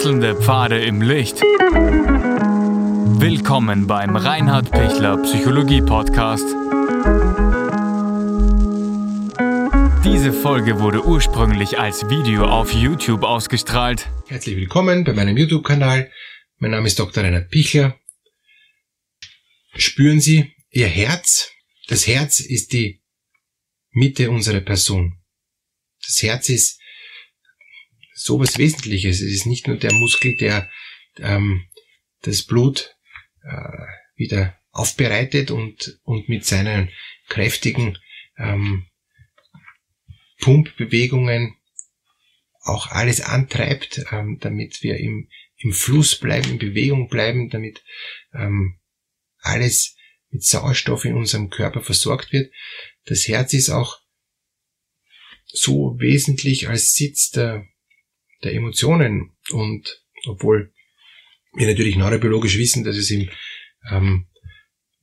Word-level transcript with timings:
Wechselnde 0.00 0.34
Pfade 0.34 0.82
im 0.82 1.02
Licht. 1.02 1.42
Willkommen 3.20 3.86
beim 3.86 4.16
Reinhard 4.16 4.70
Pichler 4.70 5.18
Psychologie 5.18 5.82
Podcast. 5.82 6.46
Diese 10.02 10.32
Folge 10.32 10.80
wurde 10.80 11.04
ursprünglich 11.04 11.78
als 11.78 12.08
Video 12.08 12.46
auf 12.46 12.72
YouTube 12.72 13.24
ausgestrahlt. 13.24 14.08
Herzlich 14.26 14.56
willkommen 14.56 15.04
bei 15.04 15.12
meinem 15.12 15.36
YouTube-Kanal. 15.36 16.10
Mein 16.56 16.70
Name 16.70 16.86
ist 16.86 16.98
Dr. 16.98 17.22
Reinhard 17.22 17.50
Pichler. 17.50 18.00
Spüren 19.74 20.22
Sie 20.22 20.50
Ihr 20.70 20.88
Herz? 20.88 21.50
Das 21.88 22.06
Herz 22.06 22.40
ist 22.40 22.72
die 22.72 23.02
Mitte 23.90 24.30
unserer 24.30 24.60
Person. 24.60 25.18
Das 26.02 26.22
Herz 26.22 26.48
ist 26.48 26.79
sowas 28.20 28.58
Wesentliches. 28.58 29.20
Es 29.20 29.32
ist 29.32 29.46
nicht 29.46 29.66
nur 29.66 29.76
der 29.76 29.92
Muskel, 29.94 30.36
der 30.36 30.70
ähm, 31.18 31.66
das 32.22 32.42
Blut 32.42 32.96
äh, 33.42 33.86
wieder 34.14 34.58
aufbereitet 34.72 35.50
und, 35.50 35.98
und 36.04 36.28
mit 36.28 36.44
seinen 36.44 36.90
kräftigen 37.28 37.98
ähm, 38.36 38.86
Pumpbewegungen 40.40 41.56
auch 42.60 42.88
alles 42.88 43.22
antreibt, 43.22 44.04
ähm, 44.12 44.38
damit 44.40 44.82
wir 44.82 44.98
im, 44.98 45.28
im 45.56 45.72
Fluss 45.72 46.18
bleiben, 46.18 46.50
in 46.50 46.58
Bewegung 46.58 47.08
bleiben, 47.08 47.48
damit 47.48 47.82
ähm, 48.34 48.78
alles 49.38 49.96
mit 50.28 50.44
Sauerstoff 50.44 51.06
in 51.06 51.14
unserem 51.14 51.48
Körper 51.48 51.80
versorgt 51.80 52.32
wird. 52.32 52.52
Das 53.06 53.26
Herz 53.28 53.54
ist 53.54 53.70
auch 53.70 53.98
so 55.46 55.96
wesentlich 55.98 56.68
als 56.68 56.92
Sitz 56.92 57.30
der, 57.30 57.66
der 58.42 58.54
Emotionen 58.54 59.36
und 59.50 60.02
obwohl 60.26 60.72
wir 61.54 61.66
natürlich 61.66 61.96
neurobiologisch 61.96 62.58
wissen, 62.58 62.84
dass 62.84 62.96
es 62.96 63.10
im 63.10 63.28
ähm, 63.90 64.26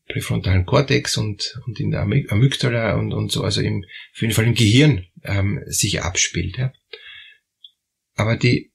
präfrontalen 0.08 0.66
Kortex 0.66 1.18
und, 1.18 1.60
und 1.66 1.80
in 1.80 1.92
der 1.92 2.02
Amygdala 2.02 2.96
und, 2.96 3.14
und 3.14 3.32
so, 3.32 3.44
also 3.44 3.62
im, 3.62 3.84
auf 4.14 4.22
jeden 4.22 4.34
Fall 4.34 4.46
im 4.46 4.56
Gehirn 4.56 5.06
ähm, 5.24 5.62
sich 5.68 6.02
abspielt. 6.02 6.58
Ja. 6.58 6.72
Aber 8.16 8.38
die, 8.38 8.72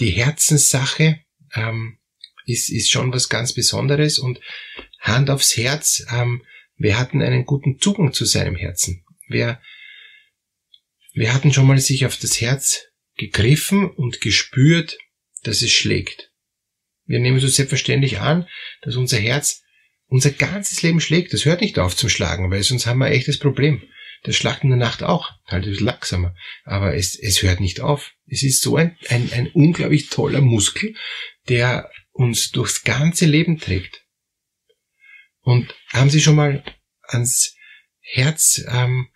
die 0.00 0.10
Herzenssache 0.10 1.20
ähm, 1.54 1.98
ist, 2.44 2.70
ist 2.70 2.90
schon 2.90 3.12
was 3.12 3.28
ganz 3.28 3.54
Besonderes 3.54 4.18
und 4.18 4.40
Hand 5.00 5.30
aufs 5.30 5.56
Herz, 5.56 6.06
ähm, 6.12 6.44
wir 6.76 6.98
hatten 6.98 7.22
einen 7.22 7.44
guten 7.44 7.78
Zugang 7.78 8.12
zu 8.12 8.24
seinem 8.24 8.56
Herzen. 8.56 9.04
Wir, 9.28 9.60
wir 11.12 11.32
hatten 11.32 11.52
schon 11.52 11.66
mal 11.66 11.78
sich 11.78 12.06
auf 12.06 12.16
das 12.16 12.40
Herz 12.40 12.91
gegriffen 13.16 13.90
und 13.90 14.20
gespürt, 14.20 14.98
dass 15.42 15.62
es 15.62 15.72
schlägt. 15.72 16.30
Wir 17.04 17.18
nehmen 17.18 17.40
so 17.40 17.48
selbstverständlich 17.48 18.20
an, 18.20 18.48
dass 18.82 18.96
unser 18.96 19.18
Herz 19.18 19.62
unser 20.06 20.30
ganzes 20.30 20.82
Leben 20.82 21.00
schlägt. 21.00 21.32
Das 21.32 21.46
hört 21.46 21.62
nicht 21.62 21.78
auf 21.78 21.96
zum 21.96 22.10
Schlagen, 22.10 22.50
weil 22.50 22.62
sonst 22.62 22.86
haben 22.86 22.98
wir 22.98 23.06
ein 23.06 23.12
echtes 23.12 23.38
Problem. 23.38 23.82
Das 24.24 24.36
schlagt 24.36 24.62
in 24.62 24.68
der 24.68 24.78
Nacht 24.78 25.02
auch, 25.02 25.30
halt 25.46 25.64
ein 25.64 25.70
bisschen 25.70 25.86
langsamer. 25.86 26.34
Aber 26.64 26.94
es, 26.94 27.18
es 27.18 27.42
hört 27.42 27.60
nicht 27.60 27.80
auf. 27.80 28.12
Es 28.26 28.42
ist 28.42 28.62
so 28.62 28.76
ein, 28.76 28.96
ein, 29.08 29.32
ein 29.32 29.48
unglaublich 29.48 30.10
toller 30.10 30.42
Muskel, 30.42 30.94
der 31.48 31.90
uns 32.12 32.50
durchs 32.50 32.84
ganze 32.84 33.24
Leben 33.26 33.58
trägt. 33.58 34.04
Und 35.40 35.74
haben 35.88 36.10
Sie 36.10 36.20
schon 36.20 36.36
mal 36.36 36.62
ans 37.08 37.56
Herz 38.00 38.62
ähm, 38.68 39.08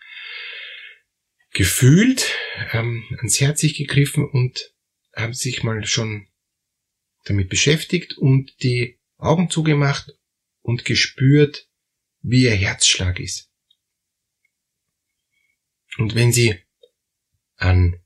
gefühlt, 1.56 2.34
ähm, 2.72 3.02
ans 3.16 3.40
Herz 3.40 3.60
sich 3.60 3.76
gegriffen 3.76 4.28
und 4.28 4.74
haben 5.14 5.32
sich 5.32 5.62
mal 5.62 5.86
schon 5.86 6.28
damit 7.24 7.48
beschäftigt 7.48 8.18
und 8.18 8.62
die 8.62 8.98
Augen 9.16 9.48
zugemacht 9.48 10.12
und 10.60 10.84
gespürt, 10.84 11.66
wie 12.20 12.42
ihr 12.42 12.54
Herzschlag 12.54 13.18
ist. 13.18 13.50
Und 15.96 16.14
wenn 16.14 16.30
Sie 16.30 16.56
an 17.56 18.02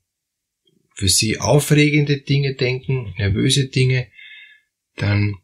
für 0.93 1.09
Sie 1.09 1.37
aufregende 1.37 2.21
Dinge 2.21 2.55
denken, 2.55 3.13
nervöse 3.17 3.67
Dinge, 3.67 4.09
dann 4.95 5.35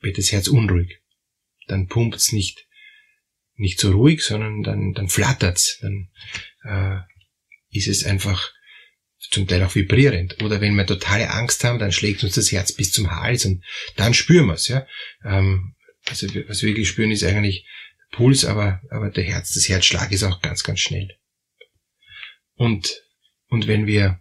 wird 0.00 0.18
das 0.18 0.32
Herz 0.32 0.48
unruhig. 0.48 1.00
Dann 1.66 1.86
pumpt's 1.86 2.32
nicht, 2.32 2.68
nicht 3.62 3.80
so 3.80 3.92
ruhig, 3.92 4.22
sondern 4.22 4.62
dann, 4.62 4.92
dann 4.92 5.08
flattert's. 5.08 5.78
Dann 5.80 6.08
äh, 6.64 6.98
ist 7.70 7.88
es 7.88 8.04
einfach 8.04 8.52
zum 9.30 9.46
Teil 9.46 9.62
auch 9.62 9.74
vibrierend. 9.74 10.42
Oder 10.42 10.60
wenn 10.60 10.74
wir 10.74 10.84
totale 10.84 11.30
Angst 11.30 11.64
haben, 11.64 11.78
dann 11.78 11.92
schlägt 11.92 12.22
uns 12.24 12.34
das 12.34 12.52
Herz 12.52 12.72
bis 12.72 12.92
zum 12.92 13.12
Hals 13.12 13.46
und 13.46 13.64
dann 13.96 14.14
spüren 14.14 14.46
wir 14.46 14.54
es. 14.54 14.68
Ja? 14.68 14.86
Ähm, 15.24 15.74
also 16.08 16.26
was 16.48 16.62
wir 16.62 16.70
wirklich 16.70 16.88
spüren, 16.88 17.12
ist 17.12 17.24
eigentlich 17.24 17.64
Puls, 18.10 18.44
aber, 18.44 18.82
aber 18.90 19.10
der 19.10 19.24
Herz, 19.24 19.54
das 19.54 19.68
Herzschlag 19.68 20.10
ist 20.10 20.24
auch 20.24 20.42
ganz, 20.42 20.64
ganz 20.64 20.80
schnell. 20.80 21.16
Und, 22.56 23.02
und 23.48 23.68
wenn 23.68 23.86
wir 23.86 24.20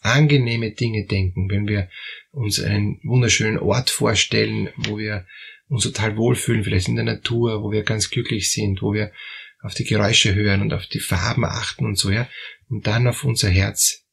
angenehme 0.00 0.72
Dinge 0.72 1.06
denken, 1.06 1.48
wenn 1.48 1.68
wir 1.68 1.88
uns 2.32 2.60
einen 2.60 3.00
wunderschönen 3.04 3.58
Ort 3.58 3.88
vorstellen, 3.88 4.68
wo 4.76 4.98
wir 4.98 5.26
uns 5.68 5.84
total 5.84 6.16
wohlfühlen, 6.16 6.64
vielleicht 6.64 6.88
in 6.88 6.96
der 6.96 7.04
Natur, 7.04 7.62
wo 7.62 7.70
wir 7.70 7.82
ganz 7.82 8.10
glücklich 8.10 8.50
sind, 8.50 8.82
wo 8.82 8.94
wir 8.94 9.12
auf 9.60 9.74
die 9.74 9.84
Geräusche 9.84 10.34
hören 10.34 10.62
und 10.62 10.72
auf 10.72 10.86
die 10.86 11.00
Farben 11.00 11.44
achten 11.44 11.84
und 11.84 11.98
so, 11.98 12.10
ja, 12.10 12.28
und 12.68 12.86
dann 12.86 13.06
auf 13.06 13.24
unser 13.24 13.50
Herz 13.50 14.06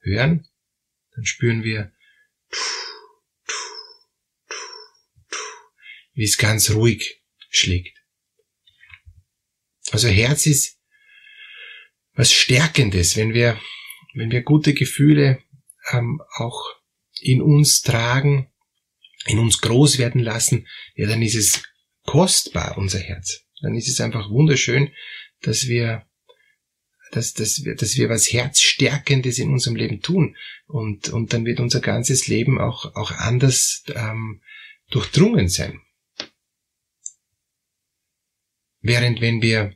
hören, 0.00 0.48
dann 1.14 1.24
spüren 1.24 1.62
wir, 1.62 1.92
wie 6.12 6.24
es 6.24 6.38
ganz 6.38 6.70
ruhig 6.72 7.22
schlägt. 7.48 7.96
Also 9.92 10.08
Herz 10.08 10.46
ist 10.46 10.78
was 12.12 12.32
Stärkendes, 12.32 13.16
wenn 13.16 13.32
wir, 13.32 13.58
wenn 14.14 14.30
wir 14.30 14.42
gute 14.42 14.74
Gefühle 14.74 15.42
ähm, 15.92 16.20
auch 16.36 16.62
in 17.20 17.40
uns 17.40 17.82
tragen, 17.82 18.49
in 19.26 19.38
uns 19.38 19.60
groß 19.60 19.98
werden 19.98 20.20
lassen, 20.20 20.66
ja, 20.94 21.06
dann 21.06 21.22
ist 21.22 21.34
es 21.34 21.62
kostbar, 22.04 22.78
unser 22.78 22.98
Herz. 22.98 23.44
Dann 23.60 23.74
ist 23.74 23.88
es 23.88 24.00
einfach 24.00 24.30
wunderschön, 24.30 24.90
dass 25.42 25.68
wir 25.68 26.06
dass, 27.10 27.34
dass, 27.34 27.64
wir, 27.64 27.74
dass 27.74 27.96
wir 27.96 28.08
was 28.08 28.32
Herzstärkendes 28.32 29.38
in 29.38 29.50
unserem 29.50 29.76
Leben 29.76 30.00
tun. 30.00 30.36
Und, 30.66 31.08
und 31.08 31.32
dann 31.32 31.44
wird 31.44 31.60
unser 31.60 31.80
ganzes 31.80 32.28
Leben 32.28 32.60
auch, 32.60 32.94
auch 32.94 33.10
anders 33.10 33.82
ähm, 33.94 34.40
durchdrungen 34.90 35.48
sein. 35.48 35.80
Während 38.80 39.20
wenn 39.20 39.42
wir 39.42 39.74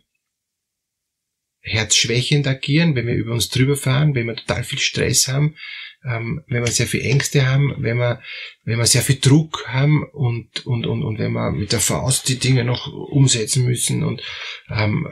herzschwächend 1.61 2.47
agieren, 2.47 2.95
wenn 2.95 3.07
wir 3.07 3.15
über 3.15 3.33
uns 3.33 3.49
drüber 3.49 3.77
fahren, 3.77 4.15
wenn 4.15 4.27
wir 4.27 4.37
total 4.37 4.65
viel 4.65 4.79
Stress 4.79 5.29
haben, 5.29 5.57
ähm, 6.05 6.45
wenn 6.49 6.63
wir 6.63 6.71
sehr 6.71 6.87
viel 6.87 7.03
Ängste 7.03 7.47
haben, 7.47 7.75
wenn 7.79 7.97
wir, 7.97 8.23
wenn 8.65 8.79
wir 8.79 8.87
sehr 8.87 9.03
viel 9.03 9.19
Druck 9.19 9.65
haben 9.67 10.05
und, 10.13 10.67
und, 10.67 10.87
und, 10.87 11.03
und 11.03 11.19
wenn 11.19 11.33
wir 11.33 11.51
mit 11.51 11.73
der 11.73 11.81
Faust 11.81 12.29
die 12.29 12.39
Dinge 12.39 12.65
noch 12.65 12.93
umsetzen 12.93 13.65
müssen 13.65 14.05
und 14.05 14.23
ähm, 14.71 15.09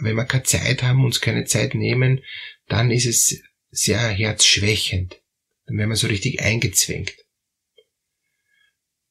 wenn 0.00 0.16
wir 0.16 0.24
keine 0.24 0.44
Zeit 0.44 0.82
haben, 0.82 1.04
uns 1.04 1.20
keine 1.20 1.44
Zeit 1.44 1.74
nehmen, 1.74 2.22
dann 2.68 2.90
ist 2.90 3.06
es 3.06 3.42
sehr 3.70 4.08
herzschwächend. 4.08 5.20
Dann 5.66 5.76
werden 5.76 5.90
wir 5.90 5.96
so 5.96 6.06
richtig 6.06 6.40
eingezwängt. 6.40 7.14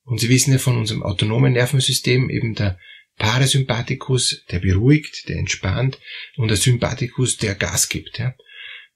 Und 0.03 0.19
Sie 0.19 0.29
wissen 0.29 0.51
ja 0.51 0.59
von 0.59 0.77
unserem 0.77 1.03
autonomen 1.03 1.53
Nervensystem, 1.53 2.29
eben 2.29 2.53
der 2.53 2.79
Parasympathikus, 3.17 4.43
der 4.51 4.59
beruhigt, 4.59 5.27
der 5.29 5.37
entspannt 5.37 5.99
und 6.35 6.49
der 6.49 6.57
Sympathikus, 6.57 7.37
der 7.37 7.55
Gas 7.55 7.89
gibt. 7.89 8.19
Ja? 8.19 8.35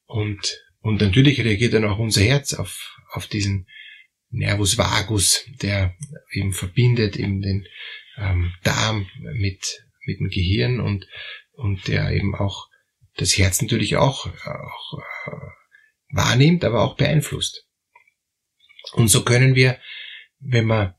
Und 0.06 0.62
und 0.82 1.02
natürlich 1.02 1.42
reagiert 1.42 1.74
dann 1.74 1.86
auch 1.86 2.00
unser 2.00 2.22
Herz 2.22 2.54
auf, 2.54 2.98
auf 3.12 3.28
diesen 3.28 3.68
Nervus 4.30 4.78
vagus, 4.78 5.46
der 5.62 5.96
eben 6.32 6.54
verbindet 6.54 7.18
eben 7.18 7.42
den 7.42 7.66
ähm, 8.18 8.54
Darm 8.64 9.08
mit, 9.34 9.84
mit 10.06 10.20
dem 10.20 10.30
Gehirn 10.30 10.80
und, 10.80 11.08
und 11.54 11.88
der 11.88 12.12
eben 12.12 12.36
auch 12.36 12.68
das 13.16 13.38
Herz 13.38 13.62
natürlich 13.62 13.98
auch, 13.98 14.28
auch 14.28 15.00
äh, 15.28 16.16
wahrnimmt, 16.16 16.64
aber 16.64 16.82
auch 16.82 16.96
beeinflusst. 16.96 17.66
Und 18.94 19.10
so 19.10 19.24
können 19.24 19.56
wir, 19.56 19.80
wenn 20.40 20.68
wir 20.68 20.96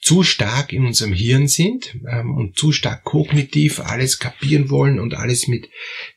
zu 0.00 0.22
stark 0.22 0.72
in 0.72 0.86
unserem 0.86 1.12
Hirn 1.12 1.48
sind 1.48 1.96
ähm, 2.08 2.34
und 2.34 2.56
zu 2.58 2.72
stark 2.72 3.04
kognitiv 3.04 3.80
alles 3.80 4.18
kapieren 4.18 4.70
wollen 4.70 5.00
und 5.00 5.14
alles 5.14 5.48
mit 5.48 5.68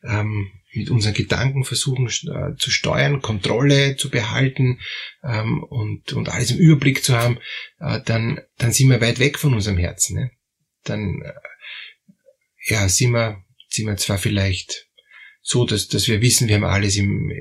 ähm, 0.04 0.52
mit 0.74 0.90
unseren 0.90 1.14
Gedanken 1.14 1.64
versuchen 1.64 2.08
äh, 2.08 2.56
zu 2.58 2.72
steuern, 2.72 3.22
Kontrolle 3.22 3.98
zu 3.98 4.10
behalten 4.10 4.80
ähm, 5.24 5.64
und, 5.64 6.14
und 6.14 6.30
alles 6.30 6.52
im 6.52 6.58
Überblick 6.58 7.04
zu 7.04 7.16
haben, 7.18 7.40
äh, 7.80 8.00
dann, 8.06 8.40
dann 8.58 8.72
sind 8.72 8.90
wir 8.90 9.02
weit 9.02 9.20
weg 9.20 9.38
von 9.38 9.54
unserem 9.54 9.78
Herzen. 9.78 10.18
Ne? 10.18 10.32
Dann 10.84 11.22
äh, 11.24 11.34
ja, 12.68 12.88
sind 12.88 13.12
wir, 13.12 13.44
sind 13.70 13.88
wir 13.88 13.98
zwar 13.98 14.18
vielleicht 14.18 14.88
so, 15.42 15.66
dass, 15.66 15.88
dass 15.88 16.08
wir 16.08 16.22
wissen, 16.22 16.48
wir 16.48 16.56
haben 16.56 16.64
alles 16.64 16.96
im, 16.96 17.32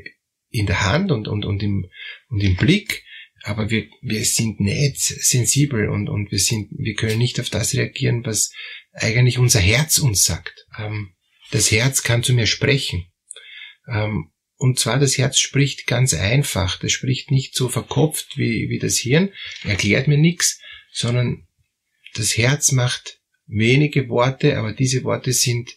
in 0.48 0.66
der 0.66 0.84
Hand 0.84 1.12
und, 1.12 1.28
und, 1.28 1.44
und, 1.44 1.62
im, 1.62 1.88
und 2.28 2.40
im 2.42 2.56
Blick, 2.56 3.04
aber 3.42 3.70
wir, 3.70 3.86
wir 4.02 4.24
sind 4.24 4.60
nicht 4.60 4.98
sensibel 4.98 5.88
und, 5.88 6.08
und 6.08 6.30
wir 6.30 6.38
sind, 6.38 6.70
wir 6.72 6.94
können 6.94 7.18
nicht 7.18 7.40
auf 7.40 7.48
das 7.48 7.74
reagieren, 7.74 8.24
was 8.24 8.52
eigentlich 8.92 9.38
unser 9.38 9.60
Herz 9.60 9.98
uns 9.98 10.24
sagt. 10.24 10.66
Ähm, 10.78 11.14
das 11.50 11.70
Herz 11.70 12.02
kann 12.02 12.22
zu 12.22 12.32
mir 12.32 12.46
sprechen. 12.46 13.09
Ähm, 13.88 14.30
und 14.56 14.78
zwar 14.78 14.98
das 14.98 15.16
Herz 15.16 15.38
spricht 15.38 15.86
ganz 15.86 16.12
einfach. 16.12 16.78
Das 16.78 16.92
spricht 16.92 17.30
nicht 17.30 17.54
so 17.54 17.68
verkopft 17.68 18.36
wie, 18.36 18.68
wie 18.68 18.78
das 18.78 18.98
Hirn, 18.98 19.30
erklärt 19.64 20.06
mir 20.06 20.18
nichts, 20.18 20.60
sondern 20.92 21.46
das 22.14 22.36
Herz 22.36 22.72
macht 22.72 23.20
wenige 23.46 24.08
Worte, 24.08 24.58
aber 24.58 24.72
diese 24.72 25.02
Worte 25.04 25.32
sind, 25.32 25.70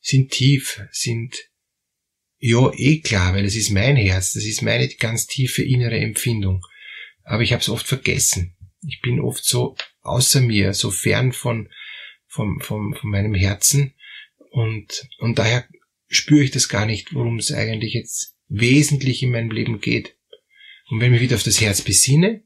sind 0.00 0.30
tief, 0.30 0.82
sind 0.90 1.36
ja 2.38 2.70
eh 2.74 3.00
klar, 3.00 3.34
weil 3.34 3.44
das 3.44 3.54
ist 3.54 3.70
mein 3.70 3.96
Herz, 3.96 4.32
das 4.32 4.44
ist 4.44 4.62
meine 4.62 4.88
ganz 4.88 5.26
tiefe 5.26 5.62
innere 5.62 5.98
Empfindung. 5.98 6.64
Aber 7.24 7.42
ich 7.42 7.52
habe 7.52 7.62
es 7.62 7.68
oft 7.68 7.86
vergessen. 7.86 8.56
Ich 8.86 9.00
bin 9.00 9.20
oft 9.20 9.44
so 9.44 9.76
außer 10.02 10.40
mir, 10.40 10.72
so 10.74 10.90
fern 10.90 11.32
von, 11.32 11.68
vom, 12.26 12.60
vom, 12.60 12.94
von 12.94 13.10
meinem 13.10 13.34
Herzen 13.34 13.94
und, 14.50 15.08
und 15.18 15.38
daher 15.38 15.66
spüre 16.10 16.42
ich 16.42 16.50
das 16.50 16.68
gar 16.68 16.84
nicht, 16.84 17.14
worum 17.14 17.38
es 17.38 17.52
eigentlich 17.52 17.94
jetzt 17.94 18.36
wesentlich 18.48 19.22
in 19.22 19.30
meinem 19.30 19.50
Leben 19.50 19.80
geht. 19.80 20.16
Und 20.88 21.00
wenn 21.00 21.14
ich 21.14 21.20
wieder 21.20 21.36
auf 21.36 21.44
das 21.44 21.60
Herz 21.60 21.82
besinne 21.82 22.42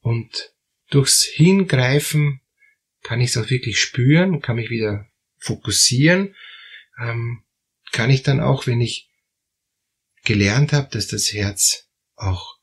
und 0.00 0.52
durchs 0.90 1.24
Hingreifen 1.24 2.42
kann 3.02 3.20
ich 3.20 3.30
es 3.30 3.36
auch 3.36 3.50
wirklich 3.50 3.78
spüren, 3.80 4.40
kann 4.40 4.56
mich 4.56 4.70
wieder 4.70 5.08
fokussieren, 5.38 6.34
ähm, 7.00 7.42
kann 7.90 8.10
ich 8.10 8.22
dann 8.22 8.40
auch, 8.40 8.66
wenn 8.66 8.80
ich 8.80 9.10
gelernt 10.24 10.72
habe, 10.72 10.88
dass 10.90 11.06
das 11.06 11.32
Herz 11.32 11.88
auch 12.16 12.58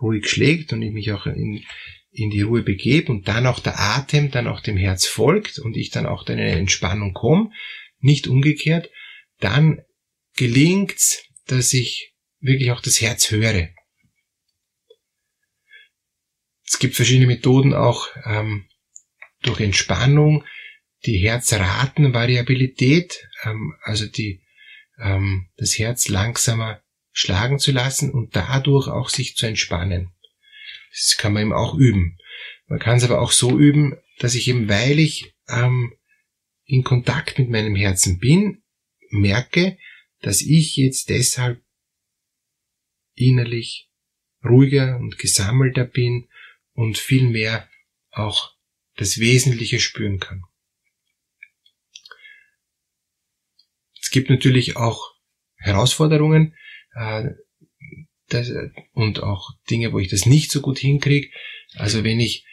ruhig 0.00 0.28
schlägt 0.28 0.72
und 0.72 0.82
ich 0.82 0.92
mich 0.92 1.12
auch 1.12 1.26
in, 1.26 1.62
in 2.10 2.30
die 2.30 2.42
Ruhe 2.42 2.62
begebe 2.62 3.12
und 3.12 3.28
dann 3.28 3.46
auch 3.46 3.60
der 3.60 3.78
Atem 3.78 4.30
dann 4.30 4.46
auch 4.46 4.60
dem 4.60 4.76
Herz 4.76 5.06
folgt 5.06 5.58
und 5.58 5.76
ich 5.76 5.90
dann 5.90 6.06
auch 6.06 6.26
in 6.26 6.38
eine 6.38 6.52
Entspannung 6.52 7.12
komme, 7.12 7.50
nicht 8.00 8.26
umgekehrt, 8.26 8.90
dann 9.42 9.82
gelingt's, 10.36 11.24
dass 11.46 11.72
ich 11.72 12.14
wirklich 12.40 12.70
auch 12.70 12.80
das 12.80 13.00
Herz 13.00 13.30
höre. 13.30 13.68
Es 16.64 16.78
gibt 16.78 16.96
verschiedene 16.96 17.26
Methoden 17.26 17.74
auch 17.74 18.08
ähm, 18.24 18.68
durch 19.42 19.60
Entspannung, 19.60 20.44
die 21.04 21.18
Herzratenvariabilität, 21.18 23.28
ähm, 23.44 23.74
also 23.82 24.06
die, 24.06 24.42
ähm, 24.98 25.50
das 25.56 25.78
Herz 25.78 26.08
langsamer 26.08 26.82
schlagen 27.12 27.58
zu 27.58 27.72
lassen 27.72 28.10
und 28.10 28.34
dadurch 28.34 28.88
auch 28.88 29.10
sich 29.10 29.36
zu 29.36 29.44
entspannen. 29.46 30.12
Das 30.90 31.16
kann 31.18 31.34
man 31.34 31.42
eben 31.42 31.52
auch 31.52 31.74
üben. 31.74 32.16
Man 32.66 32.78
kann 32.78 32.96
es 32.96 33.04
aber 33.04 33.20
auch 33.20 33.32
so 33.32 33.58
üben, 33.58 33.98
dass 34.18 34.34
ich 34.34 34.48
eben, 34.48 34.66
weil 34.68 34.98
ich 34.98 35.34
ähm, 35.48 35.94
in 36.64 36.84
Kontakt 36.84 37.38
mit 37.38 37.50
meinem 37.50 37.76
Herzen 37.76 38.18
bin, 38.18 38.61
merke, 39.12 39.78
dass 40.20 40.40
ich 40.40 40.76
jetzt 40.76 41.08
deshalb 41.08 41.62
innerlich 43.14 43.90
ruhiger 44.44 44.96
und 44.98 45.18
gesammelter 45.18 45.84
bin 45.84 46.28
und 46.72 46.98
viel 46.98 47.28
mehr 47.28 47.68
auch 48.10 48.54
das 48.96 49.18
Wesentliche 49.18 49.80
spüren 49.80 50.18
kann. 50.18 50.42
Es 54.00 54.10
gibt 54.10 54.30
natürlich 54.30 54.76
auch 54.76 55.14
Herausforderungen 55.56 56.56
äh, 56.94 57.30
das, 58.28 58.50
und 58.92 59.22
auch 59.22 59.50
Dinge, 59.70 59.92
wo 59.92 59.98
ich 59.98 60.08
das 60.08 60.26
nicht 60.26 60.50
so 60.50 60.60
gut 60.60 60.78
hinkriege. 60.78 61.30
Also 61.74 62.04
wenn 62.04 62.20
ich 62.20 62.46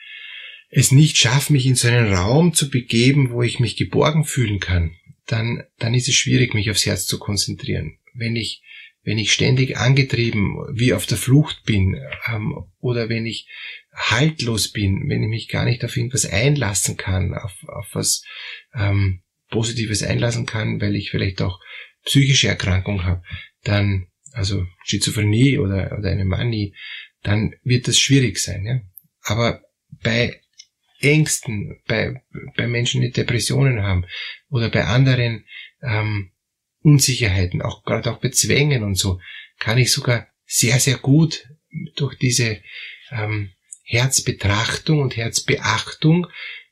es 0.70 0.92
nicht 0.92 1.18
schaffe, 1.18 1.54
mich 1.54 1.66
in 1.66 1.76
so 1.76 1.88
einen 1.88 2.14
Raum 2.14 2.54
zu 2.54 2.70
begeben, 2.70 3.32
wo 3.32 3.42
ich 3.42 3.60
mich 3.60 3.76
geborgen 3.76 4.24
fühlen 4.24 4.60
kann, 4.60 4.96
dann, 5.32 5.64
dann 5.78 5.94
ist 5.94 6.08
es 6.08 6.16
schwierig, 6.16 6.54
mich 6.54 6.72
aufs 6.72 6.86
Herz 6.86 7.06
zu 7.06 7.20
konzentrieren. 7.20 7.98
Wenn 8.14 8.36
ich, 8.36 8.64
wenn 9.04 9.18
ich 9.18 9.32
ständig 9.32 9.78
angetrieben 9.78 10.58
wie 10.74 10.94
auf 10.94 11.06
der 11.06 11.18
Flucht 11.18 11.64
bin, 11.64 12.00
ähm, 12.28 12.66
oder 12.80 13.10
wenn 13.10 13.26
ich 13.26 13.48
haltlos 13.94 14.72
bin, 14.72 15.08
wenn 15.08 15.24
ich 15.24 15.30
mich 15.30 15.48
gar 15.48 15.66
nicht 15.66 15.86
auf 15.86 15.96
irgendwas 15.96 16.26
einlassen 16.26 16.98
kann, 16.98 17.34
auf, 17.36 17.54
auf 17.68 17.88
was 17.94 18.24
ähm, 18.74 19.22
Positives 19.50 20.04
einlassen 20.04 20.46
kann, 20.46 20.82
weil 20.82 20.96
ich 20.96 21.12
vielleicht 21.12 21.42
auch 21.42 21.60
psychische 22.06 22.48
Erkrankung 22.48 23.04
habe, 23.04 23.24
dann, 23.64 24.08
also 24.32 24.66
Schizophrenie 24.84 25.60
oder, 25.60 25.96
oder 25.98 26.10
eine 26.10 26.26
Manie, 26.26 26.74
dann 27.22 27.54
wird 27.64 27.88
das 27.88 28.00
schwierig 28.00 28.40
sein. 28.40 28.66
Ja? 28.66 28.82
Aber 29.22 29.62
bei 30.04 30.42
Ängsten, 31.02 31.80
bei, 31.88 32.22
bei 32.56 32.68
Menschen, 32.68 33.02
die 33.02 33.12
Depressionen 33.12 33.84
haben 33.84 34.06
oder 34.50 34.70
bei 34.70 34.86
anderen 34.86 35.46
ähm, 35.82 36.32
Unsicherheiten, 36.82 37.62
auch 37.62 37.84
gerade 37.84 38.12
auch 38.12 38.20
bei 38.20 38.30
Zwängen 38.30 38.84
und 38.84 38.96
so, 38.96 39.20
kann 39.60 39.78
ich 39.78 39.92
sogar 39.92 40.28
sehr, 40.46 40.80
sehr 40.80 40.98
gut 40.98 41.48
durch 41.96 42.18
diese 42.18 42.62
ähm, 43.12 43.52
Herzbetrachtung 43.84 45.00
und 45.00 45.18
Herzbeachtung 45.18 46.28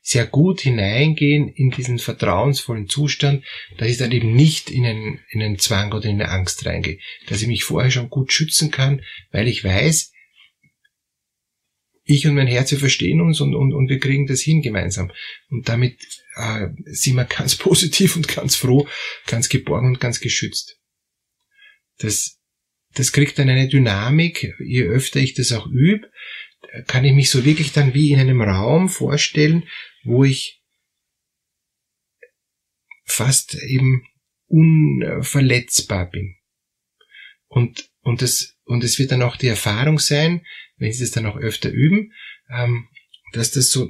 sehr 0.08 0.24
gut 0.24 0.62
hineingehen 0.62 1.48
in 1.48 1.70
diesen 1.70 1.98
vertrauensvollen 1.98 2.88
Zustand, 2.88 3.44
dass 3.76 3.88
ich 3.88 3.98
dann 3.98 4.10
eben 4.10 4.34
nicht 4.34 4.70
in 4.70 4.86
einen, 4.86 5.20
in 5.28 5.42
einen 5.42 5.58
Zwang 5.58 5.92
oder 5.92 6.08
in 6.08 6.22
eine 6.22 6.30
Angst 6.30 6.64
reingehe, 6.64 6.98
dass 7.26 7.42
ich 7.42 7.48
mich 7.48 7.64
vorher 7.64 7.90
schon 7.90 8.08
gut 8.08 8.32
schützen 8.32 8.70
kann, 8.70 9.02
weil 9.32 9.48
ich 9.48 9.64
weiß, 9.64 10.12
ich 12.08 12.26
und 12.26 12.34
mein 12.34 12.46
Herz, 12.46 12.70
wir 12.70 12.78
verstehen 12.78 13.20
uns 13.20 13.40
und, 13.40 13.54
und, 13.54 13.74
und 13.74 13.88
wir 13.90 14.00
kriegen 14.00 14.26
das 14.26 14.40
hin 14.40 14.62
gemeinsam. 14.62 15.12
Und 15.50 15.68
damit 15.68 16.00
äh, 16.36 16.68
sind 16.86 17.16
wir 17.16 17.24
ganz 17.38 17.54
positiv 17.54 18.16
und 18.16 18.26
ganz 18.26 18.56
froh, 18.56 18.88
ganz 19.26 19.48
geborgen 19.50 19.88
und 19.88 20.00
ganz 20.00 20.20
geschützt. 20.20 20.80
Das, 21.98 22.40
das 22.94 23.12
kriegt 23.12 23.38
dann 23.38 23.50
eine 23.50 23.68
Dynamik, 23.68 24.54
je 24.58 24.84
öfter 24.84 25.20
ich 25.20 25.34
das 25.34 25.52
auch 25.52 25.66
übe, 25.66 26.10
kann 26.86 27.04
ich 27.04 27.12
mich 27.12 27.28
so 27.28 27.44
wirklich 27.44 27.72
dann 27.72 27.92
wie 27.92 28.12
in 28.12 28.20
einem 28.20 28.40
Raum 28.40 28.88
vorstellen, 28.88 29.68
wo 30.04 30.24
ich 30.24 30.62
fast 33.04 33.54
eben 33.54 34.02
unverletzbar 34.46 36.08
bin. 36.08 36.36
Und, 37.48 37.90
und 38.00 38.22
das, 38.22 38.56
und 38.64 38.82
es 38.82 38.98
wird 38.98 39.12
dann 39.12 39.22
auch 39.22 39.36
die 39.36 39.48
Erfahrung 39.48 39.98
sein, 39.98 40.42
wenn 40.78 40.92
Sie 40.92 41.04
es 41.04 41.10
dann 41.10 41.26
auch 41.26 41.36
öfter 41.36 41.70
üben, 41.70 42.12
ähm, 42.50 42.88
dass 43.32 43.50
das 43.50 43.70
so 43.70 43.88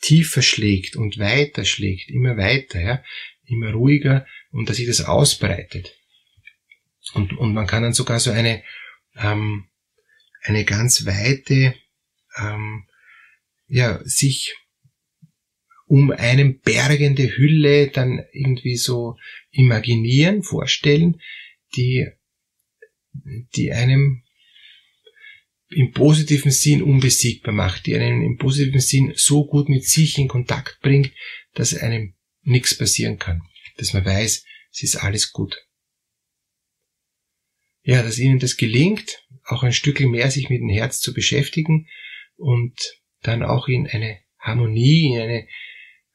tiefer 0.00 0.42
schlägt 0.42 0.96
und 0.96 1.18
weiter 1.18 1.64
schlägt, 1.64 2.10
immer 2.10 2.36
weiter, 2.36 2.80
ja, 2.80 3.04
immer 3.44 3.72
ruhiger 3.72 4.26
und 4.50 4.68
dass 4.68 4.76
sich 4.76 4.86
das 4.86 5.02
ausbreitet. 5.02 5.96
Und, 7.14 7.36
und 7.36 7.54
man 7.54 7.66
kann 7.66 7.82
dann 7.82 7.92
sogar 7.92 8.20
so 8.20 8.30
eine, 8.30 8.62
ähm, 9.16 9.68
eine 10.42 10.64
ganz 10.64 11.06
weite, 11.06 11.74
ähm, 12.38 12.86
ja, 13.66 14.00
sich 14.04 14.54
um 15.86 16.12
einen 16.12 16.60
bergende 16.60 17.36
Hülle 17.36 17.88
dann 17.88 18.24
irgendwie 18.32 18.76
so 18.76 19.16
imaginieren, 19.50 20.42
vorstellen, 20.42 21.20
die, 21.74 22.06
die 23.56 23.72
einem 23.72 24.22
im 25.70 25.92
positiven 25.92 26.50
Sinn 26.50 26.82
unbesiegbar 26.82 27.54
macht, 27.54 27.86
die 27.86 27.94
einen 27.94 28.22
im 28.22 28.36
positiven 28.36 28.80
Sinn 28.80 29.12
so 29.14 29.46
gut 29.46 29.68
mit 29.68 29.84
sich 29.84 30.18
in 30.18 30.28
Kontakt 30.28 30.80
bringt, 30.82 31.12
dass 31.54 31.76
einem 31.76 32.14
nichts 32.42 32.76
passieren 32.76 33.18
kann, 33.18 33.42
dass 33.76 33.92
man 33.92 34.04
weiß, 34.04 34.44
es 34.72 34.82
ist 34.82 34.96
alles 34.96 35.32
gut. 35.32 35.56
Ja, 37.82 38.02
dass 38.02 38.18
ihnen 38.18 38.38
das 38.38 38.56
gelingt, 38.56 39.24
auch 39.44 39.62
ein 39.62 39.72
Stückchen 39.72 40.10
mehr 40.10 40.30
sich 40.30 40.50
mit 40.50 40.60
dem 40.60 40.68
Herz 40.68 41.00
zu 41.00 41.14
beschäftigen 41.14 41.88
und 42.36 42.78
dann 43.22 43.42
auch 43.42 43.68
in 43.68 43.86
eine 43.86 44.20
Harmonie, 44.38 45.14
in 45.14 45.20
eine 45.20 45.48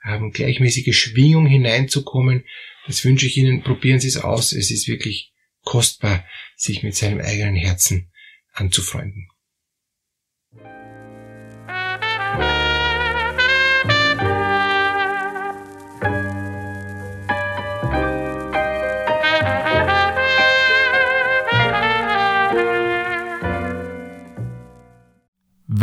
ähm, 0.05 0.31
gleichmäßige 0.31 0.95
Schwingung 0.95 1.47
hineinzukommen, 1.47 2.45
das 2.85 3.03
wünsche 3.03 3.25
ich 3.25 3.37
Ihnen, 3.37 3.63
probieren 3.63 3.99
Sie 3.99 4.07
es 4.07 4.17
aus. 4.17 4.51
Es 4.51 4.69
ist 4.69 4.87
wirklich 4.87 5.33
kostbar, 5.61 6.25
sich 6.55 6.83
mit 6.83 6.95
seinem 6.95 7.19
eigenen 7.19 7.55
Herzen 7.55 8.11
anzufreunden. 8.53 9.27